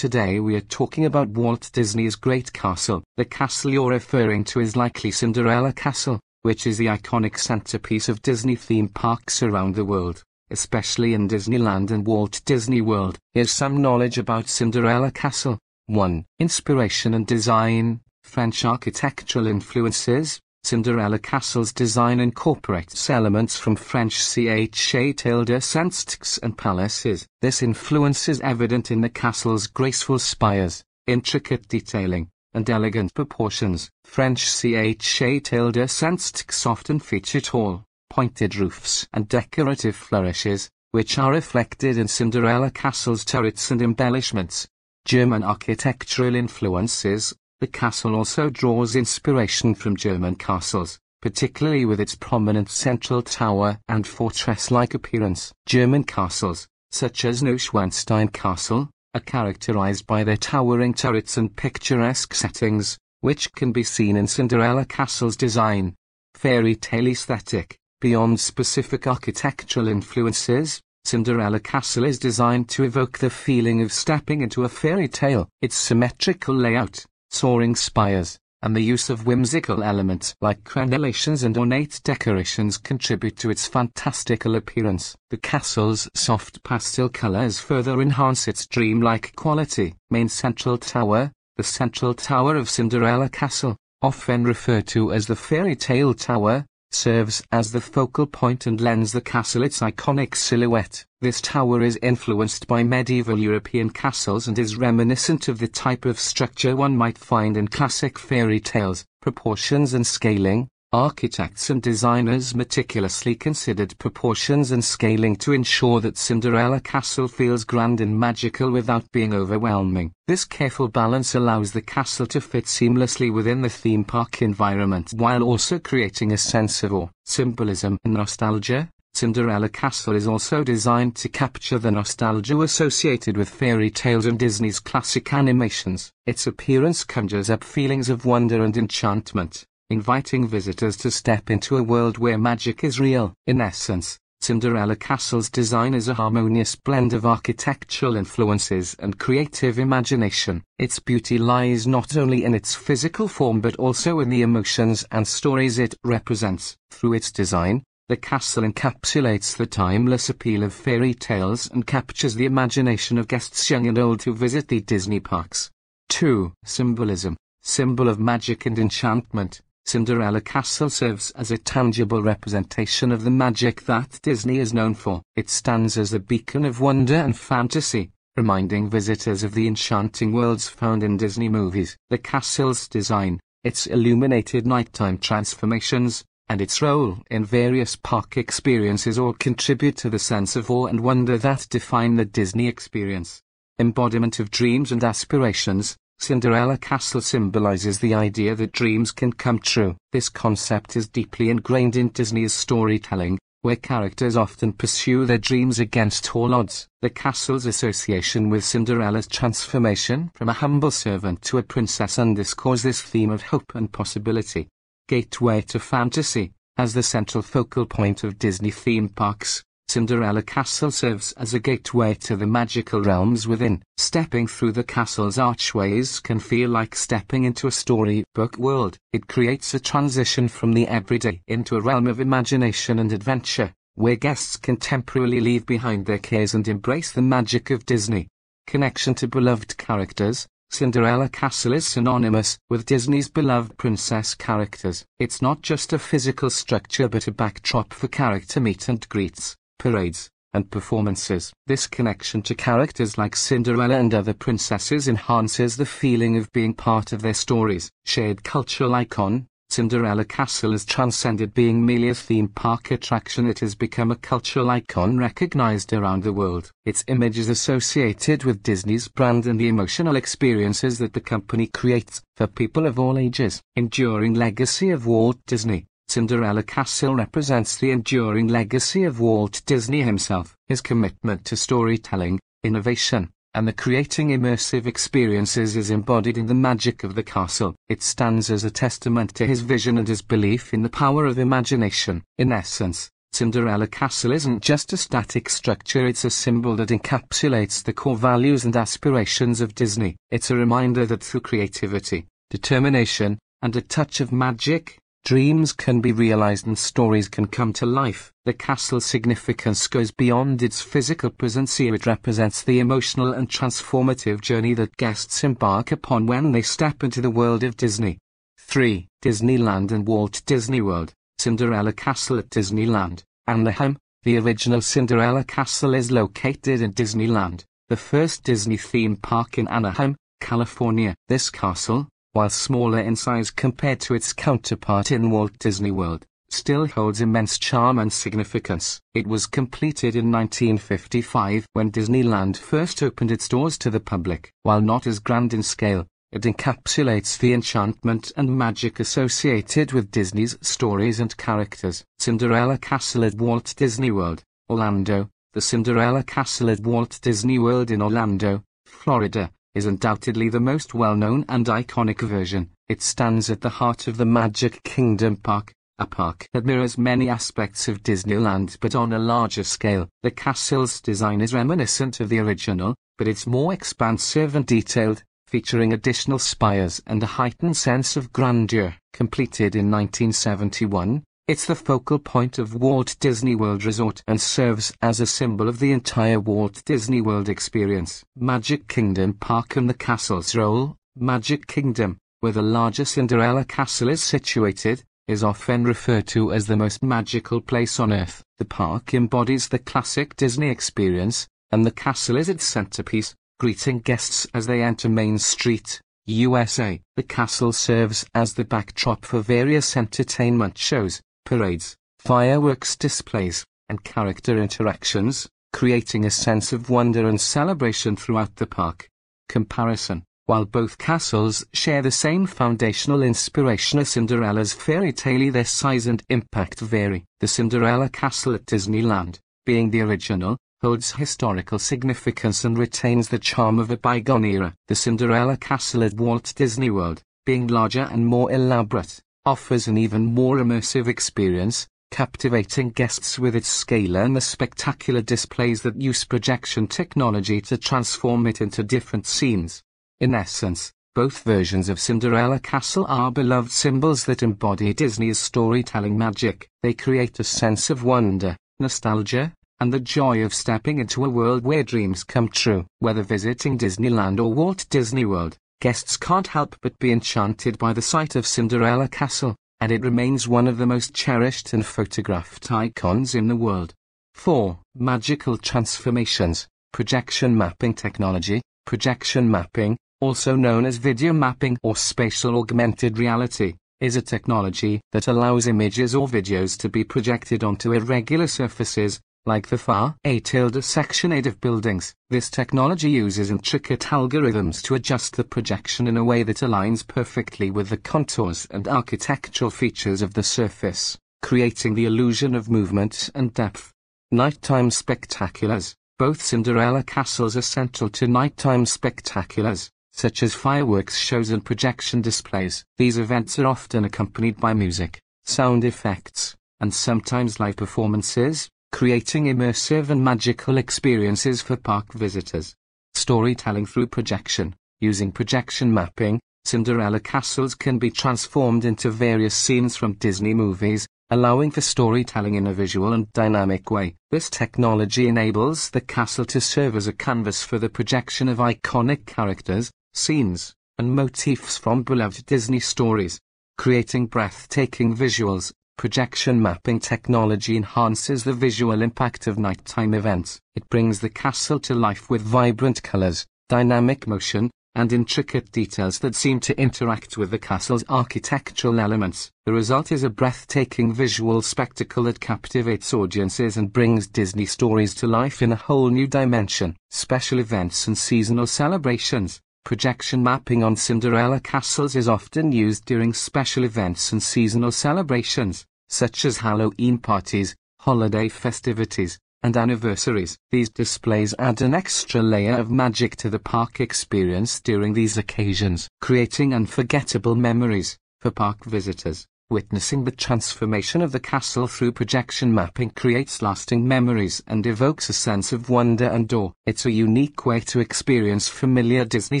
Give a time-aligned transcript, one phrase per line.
[0.00, 3.04] Today we are talking about Walt Disney's Great Castle.
[3.18, 8.22] The castle you're referring to is likely Cinderella Castle, which is the iconic centerpiece of
[8.22, 13.18] Disney theme parks around the world, especially in Disneyland and Walt Disney World.
[13.34, 15.58] Here's some knowledge about Cinderella Castle.
[15.88, 16.24] 1.
[16.38, 25.60] Inspiration and design, French architectural influences, Cinderella Castle's design incorporates elements from French châteaux de
[25.60, 27.26] saints and palaces.
[27.42, 33.90] This influence is evident in the castle's graceful spires, intricate detailing, and elegant proportions.
[34.04, 41.98] French châteaux de saints often feature tall, pointed roofs and decorative flourishes, which are reflected
[41.98, 44.68] in Cinderella Castle's turrets and embellishments.
[45.04, 52.70] German architectural influences the castle also draws inspiration from German castles, particularly with its prominent
[52.70, 55.52] central tower and fortress-like appearance.
[55.66, 62.96] German castles, such as Neuschwanstein Castle, are characterized by their towering turrets and picturesque settings,
[63.20, 65.94] which can be seen in Cinderella Castle's design.
[66.34, 73.82] Fairy tale aesthetic, beyond specific architectural influences, Cinderella Castle is designed to evoke the feeling
[73.82, 75.48] of stepping into a fairy tale.
[75.60, 82.00] Its symmetrical layout, soaring spires, and the use of whimsical elements like crenellations and ornate
[82.04, 85.16] decorations contribute to its fantastical appearance.
[85.30, 89.94] The castle's soft pastel colors further enhance its dreamlike quality.
[90.10, 95.76] Main Central Tower, the Central Tower of Cinderella Castle, often referred to as the Fairy
[95.76, 101.04] Tale Tower, serves as the focal point and lends the castle its iconic silhouette.
[101.20, 106.18] This tower is influenced by medieval European castles and is reminiscent of the type of
[106.18, 109.04] structure one might find in classic fairy tales.
[109.20, 116.80] Proportions and scaling, Architects and designers meticulously considered proportions and scaling to ensure that Cinderella
[116.80, 120.10] Castle feels grand and magical without being overwhelming.
[120.26, 125.44] This careful balance allows the castle to fit seamlessly within the theme park environment while
[125.44, 128.88] also creating a sense of awe, symbolism and nostalgia.
[129.14, 134.80] Cinderella Castle is also designed to capture the nostalgia associated with fairy tales and Disney's
[134.80, 136.10] classic animations.
[136.26, 141.82] Its appearance conjures up feelings of wonder and enchantment inviting visitors to step into a
[141.82, 143.34] world where magic is real.
[143.46, 150.62] In essence, Cinderella Castle's design is a harmonious blend of architectural influences and creative imagination.
[150.78, 155.28] Its beauty lies not only in its physical form but also in the emotions and
[155.28, 156.78] stories it represents.
[156.90, 162.46] Through its design, the castle encapsulates the timeless appeal of fairy tales and captures the
[162.46, 165.70] imagination of guests young and old who visit the Disney parks.
[166.08, 166.52] 2.
[166.64, 169.60] Symbolism, symbol of magic and enchantment.
[169.86, 175.22] Cinderella Castle serves as a tangible representation of the magic that Disney is known for.
[175.34, 180.68] It stands as a beacon of wonder and fantasy, reminding visitors of the enchanting worlds
[180.68, 181.96] found in Disney movies.
[182.08, 189.34] The castle's design, its illuminated nighttime transformations, and its role in various park experiences all
[189.34, 193.42] contribute to the sense of awe and wonder that define the Disney experience.
[193.78, 199.96] Embodiment of dreams and aspirations, Cinderella Castle symbolizes the idea that dreams can come true.
[200.12, 206.36] This concept is deeply ingrained in Disney's storytelling, where characters often pursue their dreams against
[206.36, 206.86] all odds.
[207.00, 213.00] The castle's association with Cinderella's transformation from a humble servant to a princess underscores this
[213.00, 214.68] theme of hope and possibility.
[215.08, 221.32] Gateway to Fantasy, as the central focal point of Disney theme parks, Cinderella Castle serves
[221.32, 223.82] as a gateway to the magical realms within.
[223.96, 228.98] Stepping through the castle's archways can feel like stepping into a storybook world.
[229.12, 234.14] It creates a transition from the everyday into a realm of imagination and adventure, where
[234.14, 238.28] guests can temporarily leave behind their cares and embrace the magic of Disney.
[238.68, 245.04] Connection to beloved characters, Cinderella Castle is synonymous with Disney's beloved princess characters.
[245.18, 250.30] It's not just a physical structure but a backdrop for character meet and greets parades,
[250.52, 251.52] and performances.
[251.66, 257.12] This connection to characters like Cinderella and other princesses enhances the feeling of being part
[257.12, 257.90] of their stories.
[258.04, 263.74] Shared cultural icon, Cinderella Castle has transcended being merely a theme park attraction it has
[263.74, 266.70] become a cultural icon recognized around the world.
[266.84, 272.20] Its image is associated with Disney's brand and the emotional experiences that the company creates
[272.36, 273.62] for people of all ages.
[273.76, 280.56] Enduring legacy of Walt Disney Cinderella Castle represents the enduring legacy of Walt Disney himself.
[280.66, 287.04] His commitment to storytelling, innovation, and the creating immersive experiences is embodied in the magic
[287.04, 287.76] of the castle.
[287.88, 291.38] It stands as a testament to his vision and his belief in the power of
[291.38, 292.24] imagination.
[292.38, 297.92] In essence, Cinderella Castle isn't just a static structure, it's a symbol that encapsulates the
[297.92, 300.16] core values and aspirations of Disney.
[300.32, 306.12] It's a reminder that through creativity, determination, and a touch of magic, dreams can be
[306.12, 308.32] realized and stories can come to life.
[308.44, 311.94] The castle's significance goes beyond its physical presence here.
[311.94, 317.20] It represents the emotional and transformative journey that guests embark upon when they step into
[317.20, 318.18] the world of Disney.
[318.58, 319.08] 3.
[319.22, 323.98] Disneyland and Walt Disney World, Cinderella Castle at Disneyland, Anaheim.
[324.22, 330.14] The original Cinderella Castle is located in Disneyland, the first Disney theme park in Anaheim,
[330.40, 331.14] California.
[331.28, 336.86] This castle, while smaller in size compared to its counterpart in Walt Disney World, still
[336.86, 339.00] holds immense charm and significance.
[339.14, 344.52] It was completed in 1955 when Disneyland first opened its doors to the public.
[344.62, 350.56] While not as grand in scale, it encapsulates the enchantment and magic associated with Disney's
[350.60, 352.04] stories and characters.
[352.18, 355.28] Cinderella Castle at Walt Disney World, Orlando.
[355.52, 361.44] The Cinderella Castle at Walt Disney World in Orlando, Florida, is undoubtedly the most well-known
[361.48, 362.70] and iconic version.
[362.88, 367.28] It stands at the heart of the Magic Kingdom Park, a park that mirrors many
[367.28, 370.08] aspects of Disneyland but on a larger scale.
[370.22, 375.92] The castle's design is reminiscent of the original, but it's more expansive and detailed, featuring
[375.92, 378.96] additional spires and a heightened sense of grandeur.
[379.12, 385.18] Completed in 1971, it's the focal point of Walt Disney World Resort and serves as
[385.18, 388.24] a symbol of the entire Walt Disney World experience.
[388.36, 394.22] Magic Kingdom Park and the castle's role, Magic Kingdom, where the larger Cinderella Castle is
[394.22, 398.44] situated, is often referred to as the most magical place on earth.
[398.58, 404.46] The park embodies the classic Disney experience, and the castle is its centerpiece, greeting guests
[404.54, 407.00] as they enter Main Street, USA.
[407.16, 414.56] The castle serves as the backdrop for various entertainment shows, parades, fireworks displays, and character
[414.56, 419.08] interactions, creating a sense of wonder and celebration throughout the park.
[419.48, 426.06] Comparison While both castles share the same foundational inspiration as Cinderella's fairy tale, their size
[426.06, 427.24] and impact vary.
[427.40, 433.78] The Cinderella Castle at Disneyland, being the original, holds historical significance and retains the charm
[433.78, 434.74] of a bygone era.
[434.88, 440.26] The Cinderella Castle at Walt Disney World, being larger and more elaborate, offers an even
[440.26, 446.86] more immersive experience, captivating guests with its scale and the spectacular displays that use projection
[446.86, 449.82] technology to transform it into different scenes.
[450.20, 456.68] In essence, both versions of Cinderella Castle are beloved symbols that embody Disney's storytelling magic.
[456.82, 461.64] They create a sense of wonder, nostalgia, and the joy of stepping into a world
[461.64, 462.86] where dreams come true.
[462.98, 468.02] Whether visiting Disneyland or Walt Disney World, guests can't help but be enchanted by the
[468.02, 473.34] sight of Cinderella Castle, and it remains one of the most cherished and photographed icons
[473.34, 473.94] in the world.
[474.34, 474.78] 4.
[474.94, 483.16] Magical Transformations Projection Mapping Technology Projection mapping, also known as video mapping or spatial augmented
[483.16, 489.20] reality, is a technology that allows images or videos to be projected onto irregular surfaces,
[489.50, 494.94] like the far A tilde section 8 of buildings, this technology uses intricate algorithms to
[494.94, 500.22] adjust the projection in a way that aligns perfectly with the contours and architectural features
[500.22, 503.92] of the surface, creating the illusion of movement and depth.
[504.30, 505.96] Nighttime spectaculars.
[506.16, 512.84] Both Cinderella castles are central to nighttime spectaculars, such as fireworks shows and projection displays.
[512.98, 520.10] These events are often accompanied by music, sound effects, and sometimes live performances, creating immersive
[520.10, 522.74] and magical experiences for park visitors.
[523.14, 524.74] Storytelling through projection.
[525.00, 531.70] Using projection mapping, Cinderella castles can be transformed into various scenes from Disney movies, allowing
[531.70, 534.16] for storytelling in a visual and dynamic way.
[534.30, 539.24] This technology enables the castle to serve as a canvas for the projection of iconic
[539.26, 543.40] characters, scenes, and motifs from beloved Disney stories,
[543.78, 550.58] creating breathtaking visuals Projection mapping technology enhances the visual impact of nighttime events.
[550.74, 556.34] It brings the castle to life with vibrant colors, dynamic motion, and intricate details that
[556.34, 559.50] seem to interact with the castle's architectural elements.
[559.66, 565.26] The result is a breathtaking visual spectacle that captivates audiences and brings Disney stories to
[565.26, 566.96] life in a whole new dimension.
[567.10, 569.60] Special events and seasonal celebrations.
[569.84, 576.44] Projection mapping on Cinderella castles is often used during special events and seasonal celebrations such
[576.44, 580.58] as Halloween parties, holiday festivities, and anniversaries.
[580.70, 586.08] These displays add an extra layer of magic to the park experience during these occasions,
[586.20, 589.46] creating unforgettable memories for park visitors.
[589.68, 595.32] Witnessing the transformation of the castle through projection mapping creates lasting memories and evokes a
[595.32, 596.72] sense of wonder and awe.
[596.86, 599.60] It's a unique way to experience familiar Disney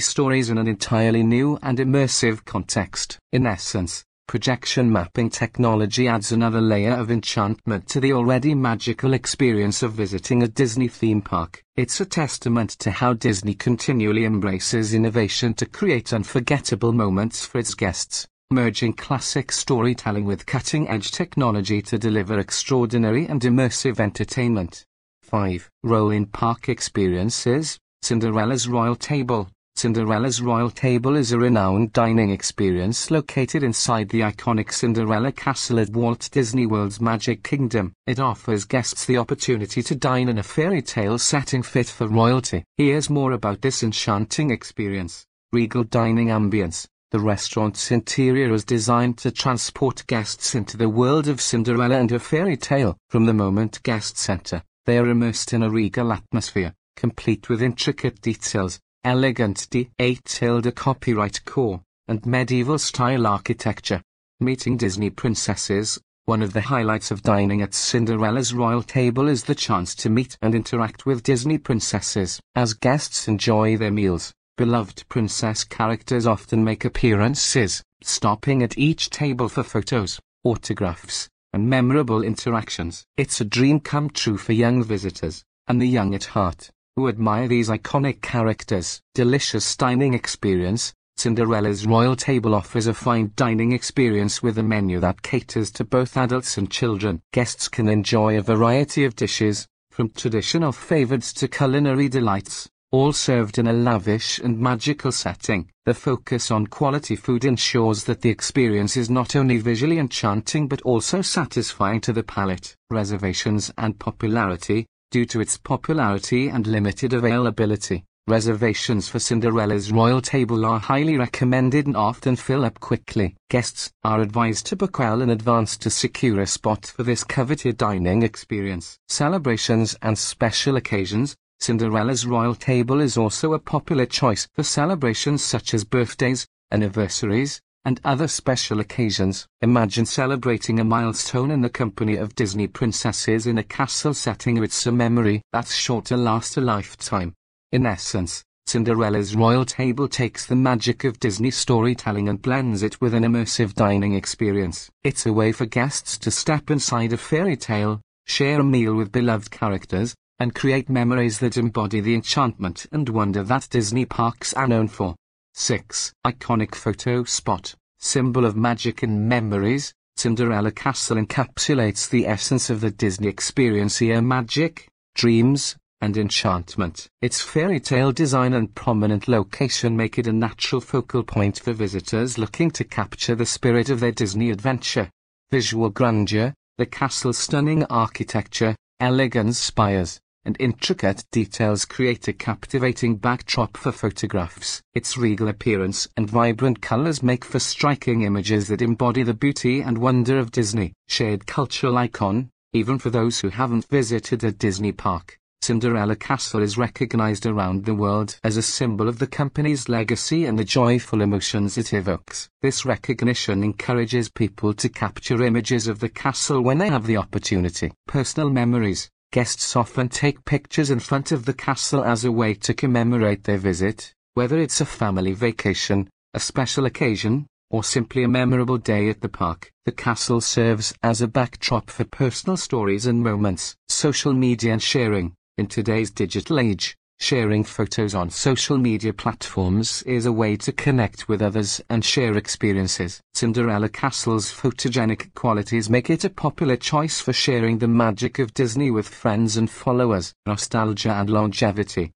[0.00, 3.18] stories in an entirely new and immersive context.
[3.30, 9.82] In essence, projection mapping technology adds another layer of enchantment to the already magical experience
[9.82, 11.64] of visiting a Disney theme park.
[11.74, 17.74] It's a testament to how Disney continually embraces innovation to create unforgettable moments for its
[17.74, 24.84] guests merging classic storytelling with cutting-edge technology to deliver extraordinary and immersive entertainment.
[25.24, 25.68] 5.
[25.82, 29.48] Role-in park experiences, Cinderella's Royal Table.
[29.80, 35.88] Cinderella's Royal Table is a renowned dining experience located inside the iconic Cinderella Castle at
[35.88, 37.94] Walt Disney World's Magic Kingdom.
[38.06, 42.62] It offers guests the opportunity to dine in a fairy tale setting fit for royalty.
[42.76, 45.24] Here's more about this enchanting experience.
[45.50, 46.86] Regal dining ambience.
[47.10, 52.18] The restaurant's interior is designed to transport guests into the world of Cinderella and her
[52.18, 52.98] fairy tale.
[53.08, 58.20] From the moment guests enter, they are immersed in a regal atmosphere, complete with intricate
[58.20, 64.02] details, elegant D8 copyright core, and medieval-style architecture.
[64.40, 69.54] Meeting Disney princesses, one of the highlights of dining at Cinderella's royal table is the
[69.54, 72.40] chance to meet and interact with Disney princesses.
[72.54, 79.48] As guests enjoy their meals, beloved princess characters often make appearances, stopping at each table
[79.48, 83.04] for photos, autographs, and memorable interactions.
[83.16, 87.48] It's a dream come true for young visitors, and the young at heart, who admire
[87.48, 89.00] these iconic characters.
[89.14, 95.22] Delicious dining experience, Cinderella's Royal Table offers a fine dining experience with a menu that
[95.22, 97.20] caters to both adults and children.
[97.32, 103.56] Guests can enjoy a variety of dishes, from traditional favorites to culinary delights all served
[103.56, 105.70] in a lavish and magical setting.
[105.86, 110.82] The focus on quality food ensures that the experience is not only visually enchanting but
[110.82, 112.76] also satisfying to the palate.
[112.90, 118.04] Reservations and popularity, due to its popularity and limited availability.
[118.26, 123.34] Reservations for Cinderella's royal table are highly recommended and often fill up quickly.
[123.48, 127.76] Guests are advised to book well in advance to secure a spot for this coveted
[127.76, 128.98] dining experience.
[129.08, 135.74] Celebrations and special occasions, Cinderella's royal table is also a popular choice for celebrations such
[135.74, 139.46] as birthdays, anniversaries, and other special occasions.
[139.62, 144.62] Imagine celebrating a milestone in the company of Disney princesses in a castle setting.
[144.62, 147.34] It's a memory that's sure to last a lifetime.
[147.72, 153.14] In essence, Cinderella's royal table takes the magic of Disney storytelling and blends it with
[153.14, 154.90] an immersive dining experience.
[155.02, 159.10] It's a way for guests to step inside a fairy tale, share a meal with
[159.10, 164.68] beloved characters, and create memories that embody the enchantment and wonder that Disney parks are
[164.68, 165.16] known for.
[165.60, 166.14] 6.
[166.26, 172.90] Iconic photo spot, symbol of magic and memories, Cinderella Castle encapsulates the essence of the
[172.90, 177.08] Disney experience here magic, dreams, and enchantment.
[177.20, 182.38] Its fairy tale design and prominent location make it a natural focal point for visitors
[182.38, 185.10] looking to capture the spirit of their Disney adventure.
[185.50, 193.76] Visual grandeur, the castle's stunning architecture, elegant spires, and intricate details create a captivating backdrop
[193.76, 194.82] for photographs.
[194.94, 199.98] Its regal appearance and vibrant colors make for striking images that embody the beauty and
[199.98, 200.92] wonder of Disney.
[201.08, 205.36] Shared cultural icon, even for those who haven't visited a Disney park.
[205.62, 210.58] Cinderella Castle is recognized around the world as a symbol of the company's legacy and
[210.58, 212.48] the joyful emotions it evokes.
[212.62, 217.92] This recognition encourages people to capture images of the castle when they have the opportunity.
[218.06, 222.74] Personal memories Guests often take pictures in front of the castle as a way to
[222.74, 228.76] commemorate their visit, whether it's a family vacation, a special occasion, or simply a memorable
[228.76, 229.70] day at the park.
[229.84, 233.76] The castle serves as a backdrop for personal stories and moments.
[233.88, 235.34] Social media and sharing.
[235.56, 241.28] In today's digital age, Sharing photos on social media platforms is a way to connect
[241.28, 243.20] with others and share experiences.
[243.34, 248.90] Cinderella Castle's photogenic qualities make it a popular choice for sharing the magic of Disney
[248.90, 250.32] with friends and followers.
[250.46, 252.10] Nostalgia and longevity.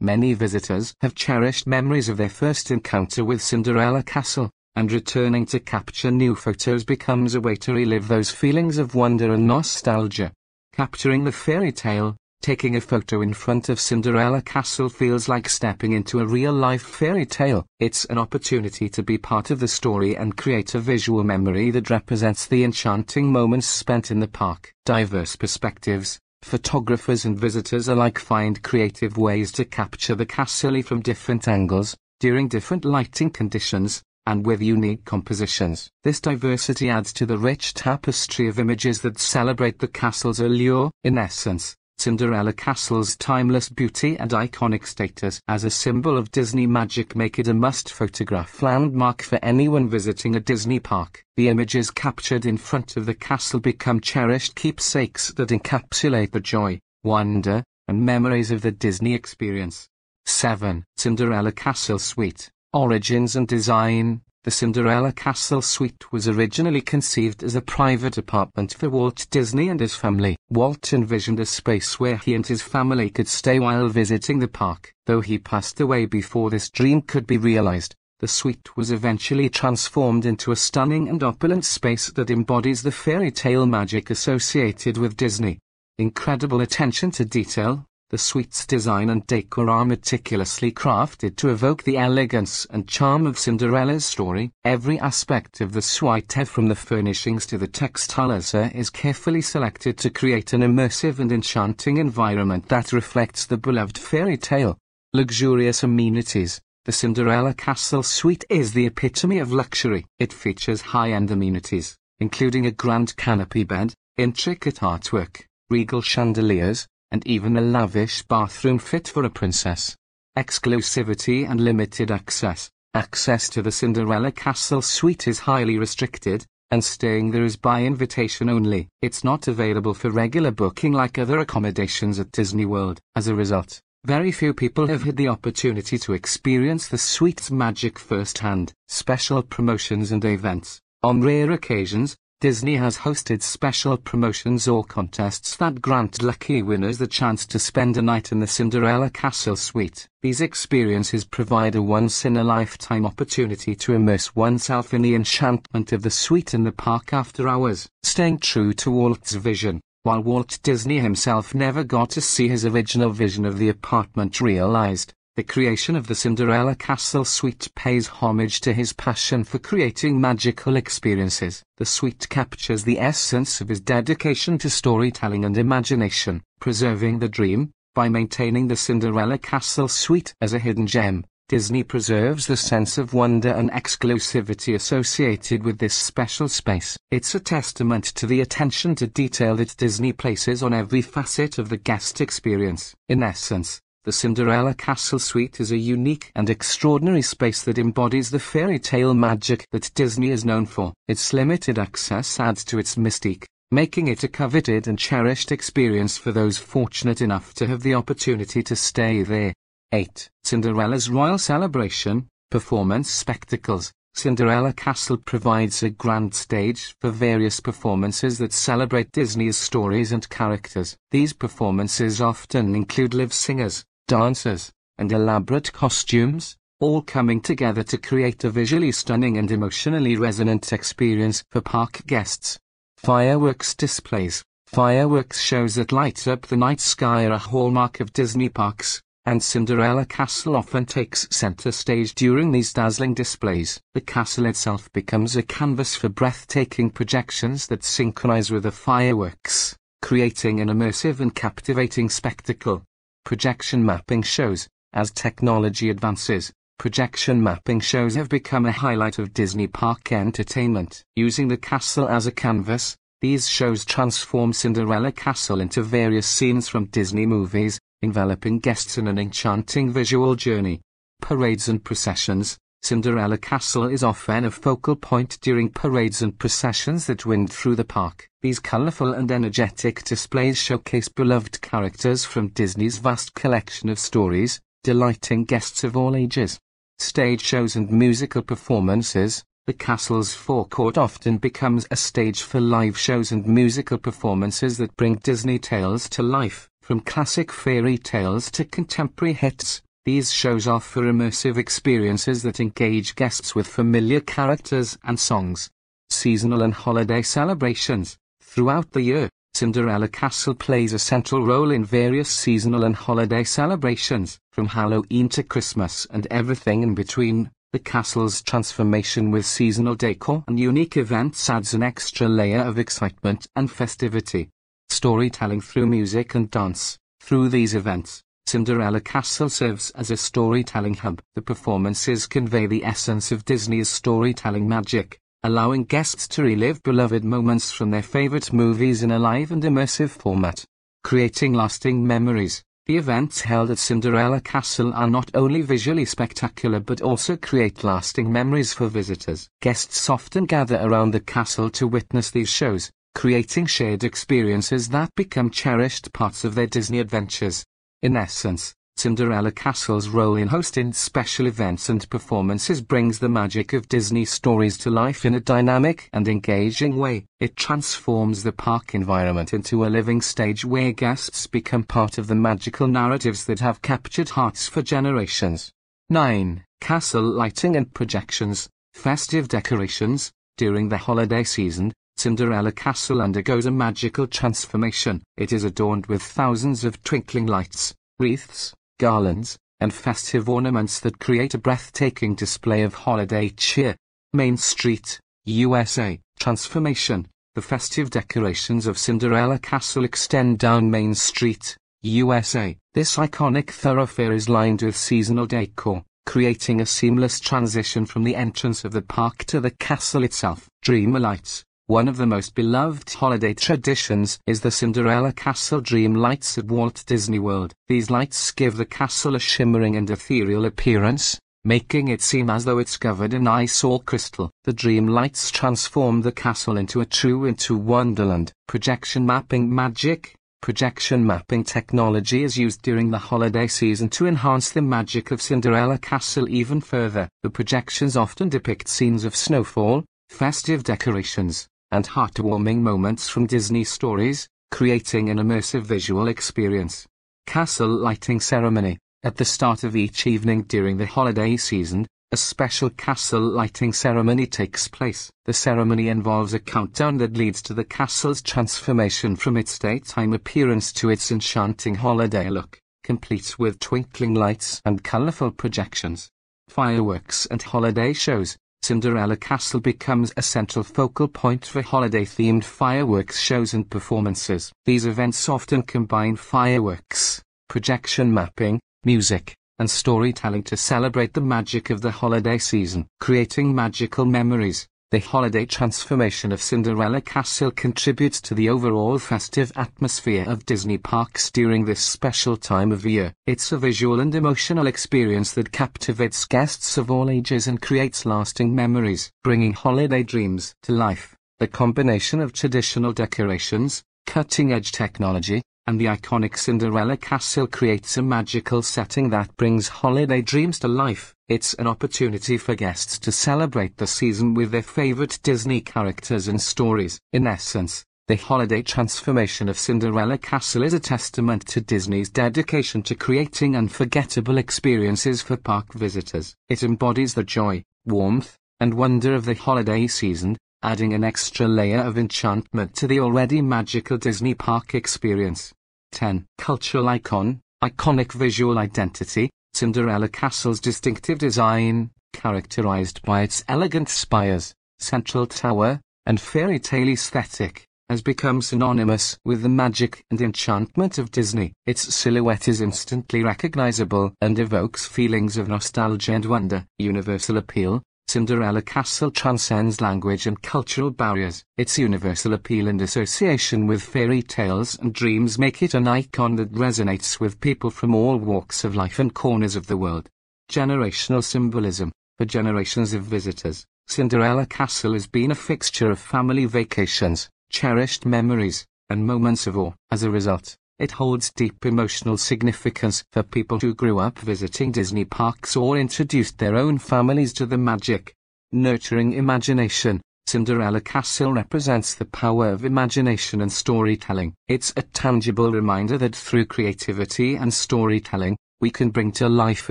[0.00, 5.60] Many visitors have cherished memories of their first encounter with Cinderella Castle, and returning to
[5.60, 10.32] capture new photos becomes a way to relive those feelings of wonder and nostalgia.
[10.72, 15.92] Capturing the fairy tale, Taking a photo in front of Cinderella Castle feels like stepping
[15.92, 17.64] into a real-life fairy tale.
[17.80, 21.88] It's an opportunity to be part of the story and create a visual memory that
[21.88, 24.74] represents the enchanting moments spent in the park.
[24.84, 26.18] Diverse perspectives.
[26.42, 32.48] Photographers and visitors alike find creative ways to capture the castle from different angles, during
[32.48, 35.88] different lighting conditions, and with unique compositions.
[36.02, 40.90] This diversity adds to the rich tapestry of images that celebrate the castle's allure.
[41.04, 47.16] In essence, Cinderella Castle's timeless beauty and iconic status as a symbol of Disney magic
[47.16, 51.24] make it a must-photograph landmark for anyone visiting a Disney park.
[51.36, 56.80] The images captured in front of the castle become cherished keepsakes that encapsulate the joy,
[57.02, 59.88] wonder, and memories of the Disney experience.
[60.26, 60.84] 7.
[60.96, 67.62] Cinderella Castle Suite Origins and Design the Cinderella Castle Suite was originally conceived as a
[67.62, 70.36] private apartment for Walt Disney and his family.
[70.50, 74.92] Walt envisioned a space where he and his family could stay while visiting the park.
[75.06, 80.26] Though he passed away before this dream could be realized, the suite was eventually transformed
[80.26, 85.58] into a stunning and opulent space that embodies the fairy tale magic associated with Disney.
[85.96, 91.96] Incredible attention to detail, the suite's design and decor are meticulously crafted to evoke the
[91.96, 94.52] elegance and charm of Cinderella's story.
[94.64, 100.10] Every aspect of the suite from the furnishings to the textiles is carefully selected to
[100.10, 104.78] create an immersive and enchanting environment that reflects the beloved fairy tale.
[105.12, 106.60] Luxurious amenities.
[106.84, 110.06] The Cinderella Castle Suite is the epitome of luxury.
[110.20, 117.56] It features high-end amenities, including a grand canopy bed, intricate artwork, regal chandeliers, and even
[117.56, 119.96] a lavish bathroom fit for a princess.
[120.36, 122.70] Exclusivity and limited access.
[122.94, 128.48] Access to the Cinderella Castle suite is highly restricted, and staying there is by invitation
[128.48, 128.88] only.
[129.02, 133.00] It's not available for regular booking like other accommodations at Disney World.
[133.14, 137.98] As a result, very few people have had the opportunity to experience the suite's magic
[137.98, 138.72] firsthand.
[138.88, 140.80] Special promotions and events.
[141.02, 147.06] On rare occasions, Disney has hosted special promotions or contests that grant lucky winners the
[147.06, 150.06] chance to spend a night in the Cinderella Castle suite.
[150.20, 156.52] These experiences provide a once-in-a-lifetime opportunity to immerse oneself in the enchantment of the suite
[156.52, 159.80] in the park after hours, staying true to Walt's vision.
[160.02, 165.14] While Walt Disney himself never got to see his original vision of the apartment realized,
[165.36, 170.76] the creation of the Cinderella Castle suite pays homage to his passion for creating magical
[170.76, 171.64] experiences.
[171.76, 177.72] The suite captures the essence of his dedication to storytelling and imagination, preserving the dream,
[177.96, 181.24] by maintaining the Cinderella Castle suite as a hidden gem.
[181.48, 186.96] Disney preserves the sense of wonder and exclusivity associated with this special space.
[187.10, 191.68] It's a testament to the attention to detail that Disney places on every facet of
[191.70, 192.94] the guest experience.
[193.08, 198.38] In essence, the Cinderella Castle Suite is a unique and extraordinary space that embodies the
[198.38, 200.92] fairy tale magic that Disney is known for.
[201.08, 206.32] Its limited access adds to its mystique, making it a coveted and cherished experience for
[206.32, 209.54] those fortunate enough to have the opportunity to stay there.
[209.92, 210.28] 8.
[210.42, 218.52] Cinderella's Royal Celebration, Performance Spectacles Cinderella Castle provides a grand stage for various performances that
[218.52, 220.96] celebrate Disney's stories and characters.
[221.10, 228.44] These performances often include live singers, dancers, and elaborate costumes, all coming together to create
[228.44, 232.58] a visually stunning and emotionally resonant experience for park guests.
[232.98, 234.44] Fireworks displays.
[234.66, 239.42] Fireworks shows that light up the night sky are a hallmark of Disney parks, and
[239.42, 243.80] Cinderella Castle often takes center stage during these dazzling displays.
[243.94, 250.60] The castle itself becomes a canvas for breathtaking projections that synchronize with the fireworks, creating
[250.60, 252.82] an immersive and captivating spectacle.
[253.24, 259.66] Projection mapping shows, as technology advances, projection mapping shows have become a highlight of Disney
[259.66, 261.02] park entertainment.
[261.16, 266.84] Using the castle as a canvas, these shows transform Cinderella Castle into various scenes from
[266.84, 270.82] Disney movies, enveloping guests in an enchanting visual journey.
[271.22, 277.24] Parades and processions, Cinderella Castle is often a focal point during parades and processions that
[277.24, 278.28] wind through the park.
[278.42, 285.46] These colorful and energetic displays showcase beloved characters from Disney's vast collection of stories, delighting
[285.46, 286.60] guests of all ages.
[286.98, 293.32] Stage shows and musical performances, the castle's forecourt often becomes a stage for live shows
[293.32, 299.32] and musical performances that bring Disney tales to life, from classic fairy tales to contemporary
[299.32, 299.80] hits.
[300.04, 305.70] These shows offer immersive experiences that engage guests with familiar characters and songs.
[306.10, 308.18] Seasonal and holiday celebrations.
[308.42, 314.38] Throughout the year, Cinderella Castle plays a central role in various seasonal and holiday celebrations,
[314.52, 317.50] from Halloween to Christmas and everything in between.
[317.72, 323.46] The castle's transformation with seasonal decor and unique events adds an extra layer of excitement
[323.56, 324.50] and festivity.
[324.90, 326.98] Storytelling through music and dance.
[327.20, 331.20] Through these events, Cinderella Castle serves as a storytelling hub.
[331.34, 337.72] The performances convey the essence of Disney's storytelling magic, allowing guests to relive beloved moments
[337.72, 340.64] from their favorite movies in a live and immersive format,
[341.02, 342.62] creating lasting memories.
[342.86, 348.30] The events held at Cinderella Castle are not only visually spectacular but also create lasting
[348.30, 349.48] memories for visitors.
[349.62, 355.48] Guests often gather around the castle to witness these shows, creating shared experiences that become
[355.48, 357.64] cherished parts of their Disney adventures.
[358.04, 363.88] In essence, Cinderella Castle's role in hosting special events and performances brings the magic of
[363.88, 367.24] Disney stories to life in a dynamic and engaging way.
[367.40, 372.34] It transforms the park environment into a living stage where guests become part of the
[372.34, 375.72] magical narratives that have captured hearts for generations.
[376.10, 376.62] 9.
[376.82, 380.30] Castle lighting and projections, festive decorations.
[380.58, 385.22] During the holiday season, Cinderella Castle undergoes a magical transformation.
[385.36, 391.54] It is adorned with thousands of twinkling lights, wreaths, garlands, and festive ornaments that create
[391.54, 393.96] a breathtaking display of holiday cheer.
[394.32, 397.26] Main Street, USA, Transformation.
[397.54, 402.76] The festive decorations of Cinderella Castle extend down Main Street, USA.
[402.94, 408.84] This iconic thoroughfare is lined with seasonal decor, creating a seamless transition from the entrance
[408.84, 410.68] of the park to the castle itself.
[410.82, 416.56] Dreamer lights, one of the most beloved holiday traditions is the Cinderella Castle Dream Lights
[416.56, 417.74] at Walt Disney World.
[417.88, 422.78] These lights give the castle a shimmering and ethereal appearance, making it seem as though
[422.78, 424.50] it's covered in ice or crystal.
[424.64, 428.50] The dream lights transform the castle into a true into wonderland.
[428.66, 430.34] Projection mapping magic.
[430.62, 435.98] Projection mapping technology is used during the holiday season to enhance the magic of Cinderella
[435.98, 437.28] Castle even further.
[437.42, 444.48] The projections often depict scenes of snowfall, festive decorations, and heartwarming moments from Disney stories,
[444.72, 447.06] creating an immersive visual experience.
[447.46, 452.90] Castle Lighting Ceremony At the start of each evening during the holiday season, a special
[452.90, 455.30] castle lighting ceremony takes place.
[455.44, 460.92] The ceremony involves a countdown that leads to the castle's transformation from its daytime appearance
[460.94, 466.28] to its enchanting holiday look, complete with twinkling lights and colorful projections.
[466.68, 473.72] Fireworks and holiday shows, Cinderella Castle becomes a central focal point for holiday-themed fireworks shows
[473.72, 474.70] and performances.
[474.84, 482.02] These events often combine fireworks, projection mapping, music, and storytelling to celebrate the magic of
[482.02, 484.86] the holiday season, creating magical memories.
[485.10, 491.50] The holiday transformation of Cinderella Castle contributes to the overall festive atmosphere of Disney parks
[491.52, 493.32] during this special time of year.
[493.46, 498.74] It's a visual and emotional experience that captivates guests of all ages and creates lasting
[498.74, 501.36] memories, bringing holiday dreams to life.
[501.60, 508.82] The combination of traditional decorations, cutting-edge technology, and the iconic Cinderella castle creates a magical
[508.82, 511.34] setting that brings holiday dreams to life.
[511.48, 516.60] It's an opportunity for guests to celebrate the season with their favorite Disney characters and
[516.60, 517.20] stories.
[517.32, 523.14] In essence, the holiday transformation of Cinderella Castle is a testament to Disney's dedication to
[523.14, 526.56] creating unforgettable experiences for park visitors.
[526.70, 532.00] It embodies the joy, warmth, and wonder of the holiday season, adding an extra layer
[532.00, 535.72] of enchantment to the already magical Disney park experience.
[536.12, 536.44] 10.
[536.58, 545.46] Cultural icon, iconic visual identity, Cinderella Castle's distinctive design, characterized by its elegant spires, central
[545.46, 551.72] tower, and fairy tale aesthetic, has become synonymous with the magic and enchantment of Disney.
[551.86, 556.84] Its silhouette is instantly recognizable and evokes feelings of nostalgia and wonder.
[556.98, 561.64] Universal appeal, Cinderella Castle transcends language and cultural barriers.
[561.76, 566.72] Its universal appeal and association with fairy tales and dreams make it an icon that
[566.72, 570.28] resonates with people from all walks of life and corners of the world.
[570.70, 572.10] Generational symbolism.
[572.38, 578.84] For generations of visitors, Cinderella Castle has been a fixture of family vacations, cherished memories,
[579.08, 579.92] and moments of awe.
[580.10, 585.24] As a result, it holds deep emotional significance for people who grew up visiting Disney
[585.24, 588.34] parks or introduced their own families to the magic.
[588.70, 594.54] Nurturing imagination, Cinderella Castle represents the power of imagination and storytelling.
[594.68, 599.90] It's a tangible reminder that through creativity and storytelling, we can bring to life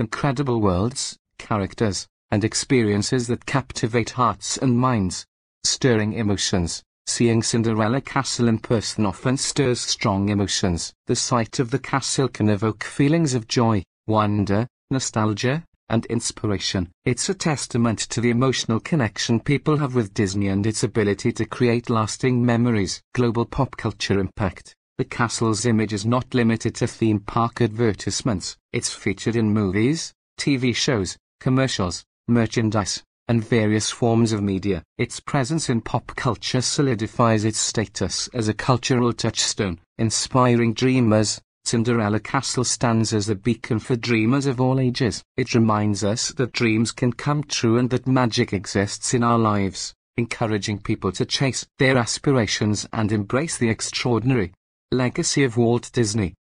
[0.00, 5.26] incredible worlds, characters, and experiences that captivate hearts and minds.
[5.64, 6.82] Stirring emotions.
[7.06, 10.92] Seeing Cinderella Castle in person often stirs strong emotions.
[11.06, 16.90] The sight of the castle can evoke feelings of joy, wonder, nostalgia, and inspiration.
[17.04, 21.44] It's a testament to the emotional connection people have with Disney and its ability to
[21.44, 23.02] create lasting memories.
[23.14, 24.74] Global pop culture impact.
[24.96, 30.74] The castle's image is not limited to theme park advertisements, it's featured in movies, TV
[30.74, 34.82] shows, commercials, merchandise, and various forms of media.
[34.98, 41.40] Its presence in pop culture solidifies its status as a cultural touchstone, inspiring dreamers.
[41.64, 45.22] Cinderella Castle stands as a beacon for dreamers of all ages.
[45.38, 49.94] It reminds us that dreams can come true and that magic exists in our lives,
[50.18, 54.52] encouraging people to chase their aspirations and embrace the extraordinary.
[54.92, 56.34] Legacy of Walt Disney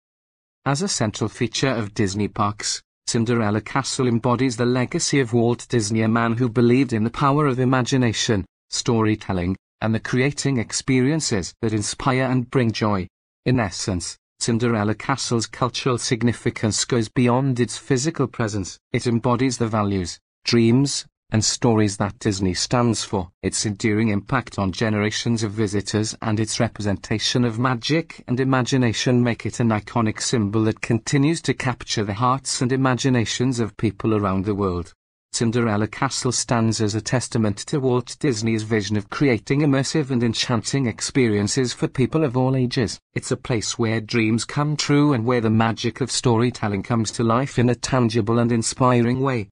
[0.65, 6.01] As a central feature of Disney parks, Cinderella Castle embodies the legacy of Walt Disney,
[6.01, 11.73] a man who believed in the power of imagination, storytelling, and the creating experiences that
[11.73, 13.07] inspire and bring joy.
[13.45, 18.79] In essence, Cinderella Castle's cultural significance goes beyond its physical presence.
[18.91, 23.31] It embodies the values, dreams, and stories that Disney stands for.
[23.41, 29.45] Its enduring impact on generations of visitors and its representation of magic and imagination make
[29.45, 34.45] it an iconic symbol that continues to capture the hearts and imaginations of people around
[34.45, 34.93] the world.
[35.33, 40.87] Cinderella Castle stands as a testament to Walt Disney's vision of creating immersive and enchanting
[40.87, 42.99] experiences for people of all ages.
[43.13, 47.23] It's a place where dreams come true and where the magic of storytelling comes to
[47.23, 49.49] life in a tangible and inspiring way.